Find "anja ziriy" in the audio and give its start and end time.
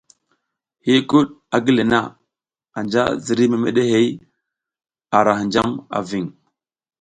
2.77-3.49